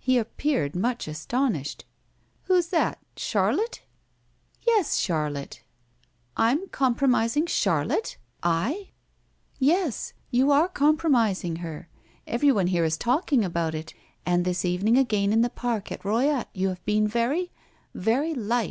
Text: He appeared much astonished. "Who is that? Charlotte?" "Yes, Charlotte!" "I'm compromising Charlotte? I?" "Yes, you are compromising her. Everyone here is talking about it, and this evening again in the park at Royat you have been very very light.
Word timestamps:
He 0.00 0.18
appeared 0.18 0.74
much 0.74 1.06
astonished. 1.06 1.84
"Who 2.46 2.54
is 2.54 2.70
that? 2.70 2.98
Charlotte?" 3.16 3.82
"Yes, 4.66 4.96
Charlotte!" 4.98 5.62
"I'm 6.36 6.68
compromising 6.70 7.46
Charlotte? 7.46 8.16
I?" 8.42 8.88
"Yes, 9.60 10.12
you 10.28 10.50
are 10.50 10.66
compromising 10.66 11.58
her. 11.62 11.88
Everyone 12.26 12.66
here 12.66 12.84
is 12.84 12.96
talking 12.96 13.44
about 13.44 13.76
it, 13.76 13.94
and 14.26 14.44
this 14.44 14.64
evening 14.64 14.98
again 14.98 15.32
in 15.32 15.42
the 15.42 15.48
park 15.50 15.92
at 15.92 16.02
Royat 16.04 16.46
you 16.52 16.68
have 16.70 16.84
been 16.84 17.06
very 17.06 17.52
very 17.94 18.34
light. 18.34 18.68